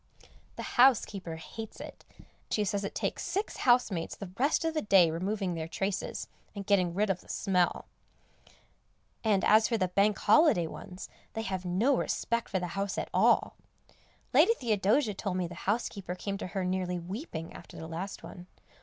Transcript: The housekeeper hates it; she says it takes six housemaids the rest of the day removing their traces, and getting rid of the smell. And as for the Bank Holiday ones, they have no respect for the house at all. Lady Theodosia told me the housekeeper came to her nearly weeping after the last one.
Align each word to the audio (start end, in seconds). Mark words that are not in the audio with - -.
The 0.55 0.79
housekeeper 0.81 1.35
hates 1.35 1.79
it; 1.79 2.05
she 2.49 2.63
says 2.63 2.83
it 2.83 2.95
takes 2.95 3.21
six 3.23 3.57
housemaids 3.57 4.17
the 4.17 4.31
rest 4.39 4.65
of 4.65 4.73
the 4.73 4.81
day 4.81 5.11
removing 5.11 5.53
their 5.53 5.67
traces, 5.67 6.27
and 6.55 6.65
getting 6.65 6.95
rid 6.95 7.11
of 7.11 7.21
the 7.21 7.29
smell. 7.29 7.85
And 9.23 9.43
as 9.45 9.67
for 9.67 9.77
the 9.77 9.89
Bank 9.89 10.17
Holiday 10.17 10.65
ones, 10.65 11.07
they 11.33 11.43
have 11.43 11.65
no 11.65 11.95
respect 11.95 12.49
for 12.49 12.57
the 12.57 12.69
house 12.73 12.97
at 12.97 13.11
all. 13.13 13.57
Lady 14.33 14.55
Theodosia 14.55 15.13
told 15.13 15.37
me 15.37 15.45
the 15.45 15.53
housekeeper 15.69 16.15
came 16.15 16.39
to 16.39 16.47
her 16.47 16.65
nearly 16.65 16.97
weeping 16.97 17.53
after 17.53 17.77
the 17.77 17.85
last 17.85 18.23
one. 18.23 18.47